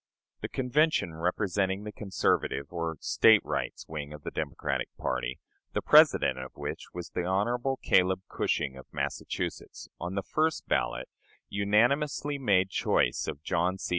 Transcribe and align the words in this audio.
The 0.41 0.49
Convention 0.49 1.13
representing 1.13 1.83
the 1.83 1.91
conservative, 1.91 2.73
or 2.73 2.95
State 3.01 3.45
Rights, 3.45 3.87
wing 3.87 4.13
of 4.13 4.23
the 4.23 4.31
Democratic 4.31 4.89
party 4.97 5.37
(the 5.73 5.81
President 5.83 6.39
of 6.39 6.53
which 6.57 6.85
was 6.91 7.11
the 7.11 7.23
Hon. 7.27 7.75
Caleb 7.83 8.21
Cushing, 8.27 8.77
of 8.77 8.87
Massachusetts), 8.91 9.89
on 9.99 10.15
the 10.15 10.23
first 10.23 10.67
ballot, 10.67 11.07
unanimously 11.49 12.39
made 12.39 12.71
choice 12.71 13.27
of 13.27 13.43
John 13.43 13.77
C. 13.77 13.89